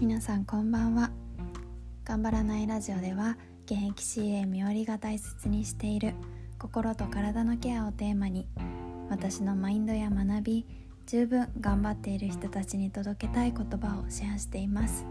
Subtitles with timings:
[0.00, 1.10] 皆さんこんばんは。
[2.06, 3.36] 頑張らないラジオでは
[3.66, 6.14] 現役 CA みおりが大切にしている
[6.58, 8.48] 心と体のケアをテーマに
[9.10, 10.66] 私のマインドや学び
[11.04, 15.04] 十分頑張っている人たちに届けたい言葉をシェアしています。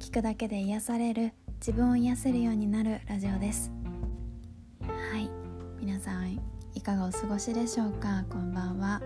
[0.00, 3.70] 聞くだけで癒される自分を癒せるようになるラジオです。
[4.80, 5.30] はい。
[5.80, 6.40] 皆さん
[6.74, 8.24] いかがお過ごしでしょうか？
[8.28, 9.00] こんばんは。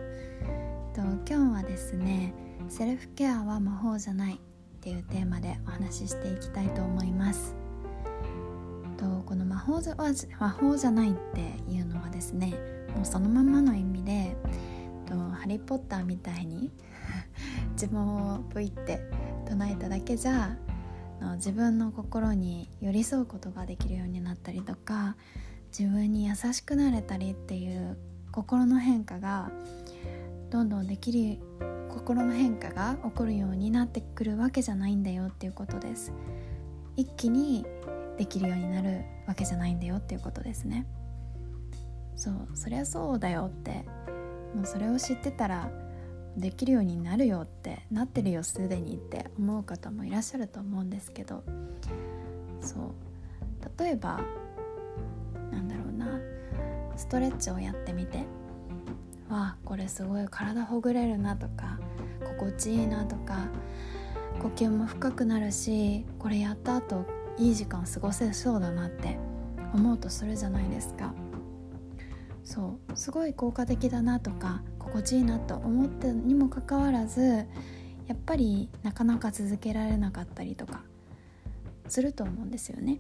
[0.95, 2.32] と今日はですね
[2.70, 4.41] セルフケアは魔法じゃない。
[4.82, 7.54] っていうテーマでお話ししていきたいと思います。
[8.96, 12.53] とこの魔法は魔法じゃないっていうのはですね
[12.96, 14.36] もうそのままの意味で
[15.07, 16.72] とハリー・ポッターみたいに
[17.75, 19.08] 自分をプイって
[19.49, 20.57] 唱えただけじゃ
[21.36, 25.17] 自分の心に寄り添うことができるようになったりとか
[25.77, 27.96] 自分に優しくなれたりっていう
[28.33, 29.53] 心の変化が
[30.50, 31.39] どんどんできる
[31.93, 36.12] 心の変化が起こるようになってくるわけじゃないんだよっていうことです。
[36.97, 37.66] 一気に
[38.16, 40.86] できるようになるわけじゃないんだよっていうことですね。
[42.16, 43.84] そうそりゃそうだよって。
[44.55, 45.70] もうそれを知ってたら
[46.36, 51.44] できるようになるよってなってるよすでにって思う方もいらっしゃると思うんですけど。
[52.62, 53.83] そう。
[53.83, 54.20] 例えば
[55.50, 56.19] なんだろうな。
[56.97, 58.25] ストレッチをやってみて。
[59.33, 61.72] わあこれすごい体ほぐれるなとか
[62.42, 63.46] 心地いいなとか
[64.40, 67.06] 呼吸も深くなるしこれやった後
[67.38, 69.16] いい時間過ごせそうだなって
[69.72, 71.14] 思うとするじゃないですか。
[72.44, 77.46] そうすごい効果的だなとか心地いいなと思ってにもかかわらずや
[78.14, 80.82] っぱりなかなか続けられなかったりとか
[81.86, 82.98] すると思うんですよね。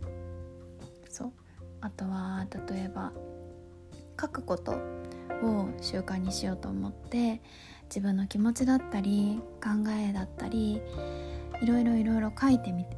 [1.08, 1.32] そう。
[1.80, 3.12] あとは例えば
[4.18, 4.72] 書くこと
[5.42, 7.42] を習慣にしようと思って
[7.92, 10.80] 自分の気持ちだったり考えだったり
[11.60, 12.96] いろいろいろいろ書いてみて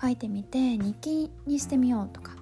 [0.00, 2.36] 書いてみて日記にしてみようとか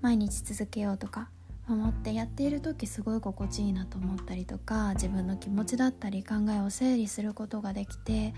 [0.00, 1.28] 毎日続けようとか
[1.68, 8.32] 思ってやっている時すごい心地いいなと思ったりとか自分の気持ちだったり考えを整理することができて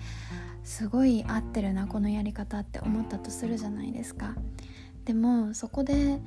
[0.64, 4.34] すごい合ってるなこのやり方って思ったとするじゃないですか。
[5.04, 6.20] でもそこで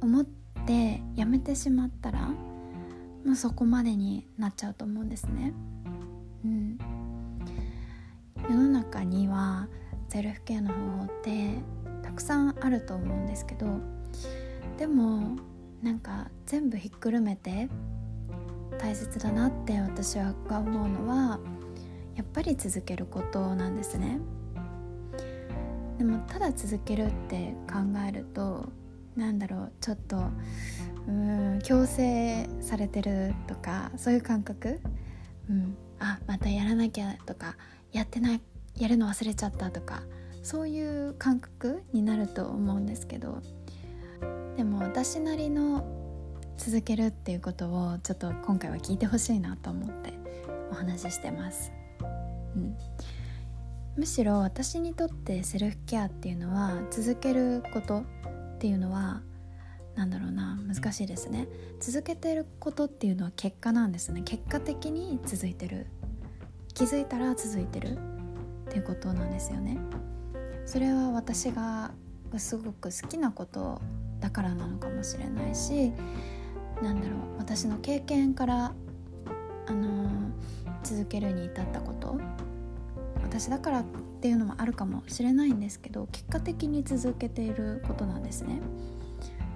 [0.00, 0.24] 思っ
[0.66, 2.30] てやめてしまったら
[3.24, 5.52] もうそこまでになっちゃうと思うんですね。
[6.44, 6.78] うん。
[8.48, 9.68] 世の中には
[10.08, 11.58] セルフケアの方法って
[12.02, 13.66] たくさんあると思うんですけど
[14.78, 15.36] でも
[15.82, 17.68] なんか全部ひっくるめて
[18.78, 21.40] 大切だなって私は思うのは
[22.14, 24.20] やっぱり続けることなんですね。
[25.98, 28.68] でもただ続けるって考えると
[29.16, 30.16] なんだろうちょっと
[31.06, 34.80] うん強制されてるとかそういう感覚、
[35.48, 37.56] うん、あまたやらなきゃとか
[37.92, 38.40] やってない
[38.76, 40.02] やるの忘れちゃったとか
[40.42, 43.42] そういう感覚になると思うんですけど。
[44.56, 45.84] でも私なりの
[46.56, 50.12] 続けるっていうことをちょっと今回は聞いてほしいなと思って
[50.70, 51.72] お話ししてます、
[52.54, 52.76] うん、
[53.96, 58.04] むしろ私にとってセルフケアっていうのは続けること
[58.54, 59.22] っていうのは
[59.94, 61.48] なんだろうな難しいですね。
[61.80, 64.22] 続けてることっていうのは結果なんですね。
[64.22, 65.86] 結果的に続いてる。
[66.74, 67.98] 気づいたら続いてるっ
[68.68, 69.78] ていうことなんですよね。
[70.66, 71.92] それは私が
[72.36, 73.80] すごく好きなこと
[74.20, 75.92] だからなのかもしれないし
[76.82, 78.72] なんだろう私の経験から
[79.66, 80.08] あのー、
[80.82, 82.18] 続けるに至ったこと
[83.34, 83.84] 私だからっ
[84.20, 88.60] ていうのもあるかもしれないんですけど結果的に続けていることなんですね。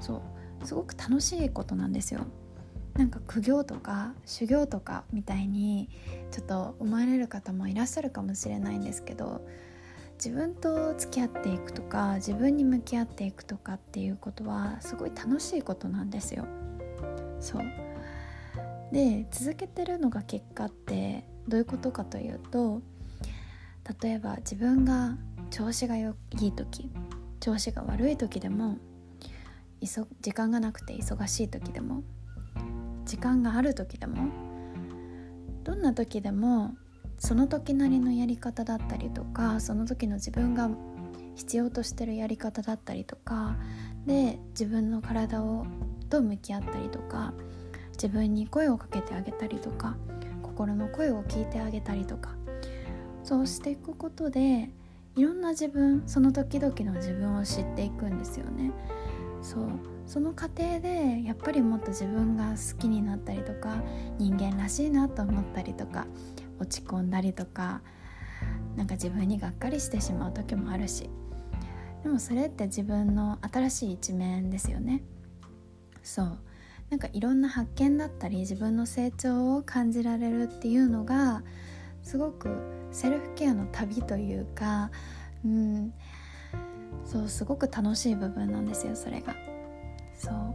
[0.01, 0.21] そ
[0.61, 0.67] う。
[0.67, 2.23] すごく楽しいことなんですよ。
[2.95, 5.91] なんか苦行とか修行とかみたいに
[6.33, 9.47] ちょっと思われる方もいらっしゃるかもしれないんですけど
[10.15, 16.47] 自分と付き合っていくとか自分に向き合っていくとかっていうことはすごい楽しいことなんですよ。
[17.39, 17.63] そう。
[18.93, 22.83] で続けてるのが結果ってどういうことかというと
[24.03, 25.17] 例えば自分が
[25.51, 26.03] 調子がい
[26.41, 26.91] い時
[27.41, 28.77] 調子が悪い時でも
[30.21, 32.03] 時間がなくて忙しい時でも
[33.05, 34.29] 時間がある時でも
[35.65, 36.75] どんな時でも
[37.19, 40.71] その時なりのやり方だったりとかその時の自分が
[41.35, 43.57] 必要としてるやり方だったりとか
[44.07, 45.67] で自分の体を
[46.11, 47.33] と向き合ったりとか
[47.93, 49.97] 自分に声をかけてあげたりとか
[50.43, 52.38] 心の声を聞いてあげたりとか
[53.29, 54.71] そうしていくことで
[55.15, 58.73] いろんな自分その時々の自分を知っていくんですよね。
[59.43, 59.69] そう。
[60.07, 63.83] その過程でやっぱりもっと自分が好きになったりとか
[64.17, 66.07] 人間らしいなと思ったりとか
[66.59, 67.83] 落ち込んだりとか
[68.77, 71.11] なんか自分にがっかりしてしまう時もあるし。
[72.03, 75.03] でもそれって自分の新しい一面ですよね。
[76.03, 76.39] そう。
[76.89, 81.43] なんかいろんな発見だったり自分の成長を感じられるっていうのが
[82.03, 84.91] すごくセルフケアの旅というか
[85.45, 85.93] うん
[87.05, 89.35] そうすごく楽しい部分なんですよそれが。
[90.15, 90.55] そう。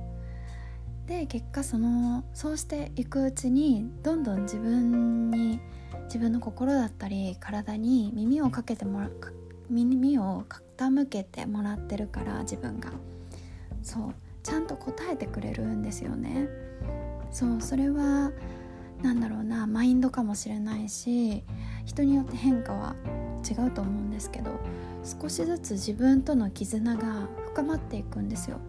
[1.07, 5.59] で結果そのそうしていくうちにどんどん自分に
[6.06, 9.09] 自分の心だったり体に耳をかけてもら
[9.69, 10.45] 耳を
[10.77, 12.91] 傾けてもらってるから自分が。
[13.81, 14.15] そう。
[14.44, 16.47] ちゃんと答えてくれるんですよね。
[17.31, 18.31] そうそれは
[19.01, 21.44] 何だろうなマインドかもしれないし
[21.85, 22.95] 人によって変化は
[23.50, 24.59] 違うと思うんですけど
[25.03, 28.59] 少しずつ自分との絆が深まっていくんですよ。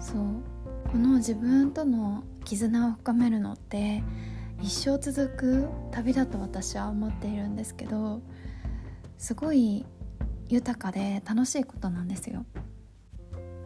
[0.00, 0.54] そう。
[0.90, 4.02] この自分との絆を深めるのって
[4.62, 8.22] 一生続く旅だと私は思っているんですけど
[9.18, 9.84] すごい
[10.48, 12.46] 豊かで楽しいことなんですよ。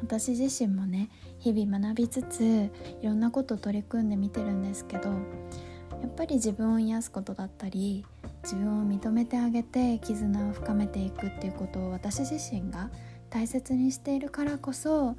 [0.01, 2.71] 私自身もね日々学びつつ
[3.03, 5.11] いろんなこと取り組んでみてるんですけど
[6.03, 8.05] やっぱり自分を癒すことだったり
[8.43, 12.91] 自分を認めてあげて絆を深めていくっていうことを私自身が
[13.31, 15.17] 大切にしているからこそやっ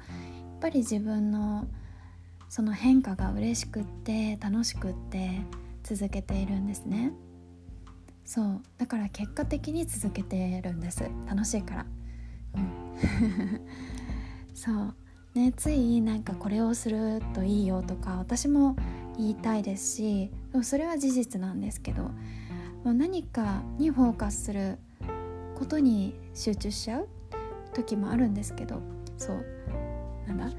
[0.60, 1.66] ぱり自分の
[2.48, 5.40] その変化が嬉しくって楽しくって
[5.84, 7.12] 続けているんですね。
[8.24, 8.60] そう。
[8.76, 11.08] だから結果的に続けてるんです。
[11.26, 11.86] 楽しいから。
[12.56, 13.60] うん。
[14.54, 14.94] そう。
[15.34, 18.74] ねついなんかこれをするといいよとか私も
[19.20, 22.10] 言いたいですしでもそれは事実なんですけど
[22.84, 24.78] 何かにフォーカスする
[25.54, 27.08] ことに集中しちゃう
[27.74, 28.80] 時もあるんですけど
[29.18, 29.44] そう
[30.26, 30.50] なんだ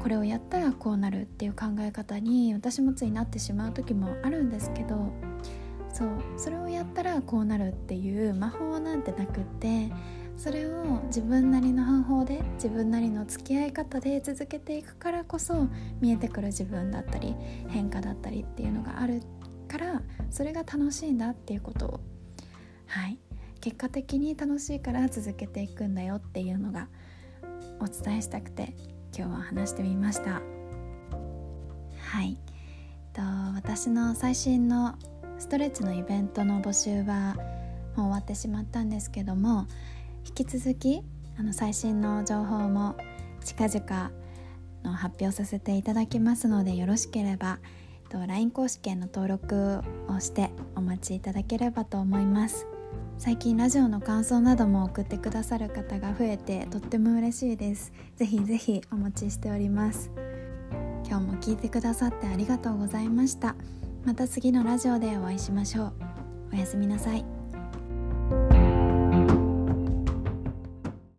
[0.00, 5.12] これをやったらこうなるっていう考え方に私もついなってしまう時もあるんですけど
[5.92, 9.90] そうそれをやったらこうなるっていう魔法なんてなくって
[10.40, 15.68] それを自分なりの方法で自分なりの付き合い方で続けていくからこそ
[16.00, 17.36] 見えてくる自分だったり
[17.68, 19.20] 変化だったりっていうのがある
[19.68, 20.00] から
[20.30, 22.00] それが楽しいんだっていうことを。
[22.86, 23.18] はい。
[23.60, 26.88] 結果的に楽しいから続けていくんだよっていうのが
[27.78, 28.74] お伝えしたくて
[29.14, 30.40] 今日は話してみました。
[32.00, 32.38] はい。
[32.38, 33.20] えっと
[33.56, 34.94] 私の最新の
[35.38, 37.36] ストレッチのイベントの募集は
[37.94, 39.66] もう終わってしまったんですけども
[40.30, 41.02] 引き続き
[41.38, 42.96] あの最新の情報も
[43.44, 44.12] 近々
[44.84, 47.58] の発表させていただきますのでよろしければ
[48.04, 52.66] えっと LINE 公式への登録をしてお待ちいただければと思います。
[53.18, 57.92] 最近ラジオの感想なども送ってくださる方が増えてとっても嬉しいです。
[58.16, 60.10] ぜひぜひお待ちしております。
[61.06, 63.56] 今日も聞いてくださってありがとうございました。
[64.04, 65.92] また次のラジオでお会いしましょう。
[66.52, 67.29] おやすみなさい。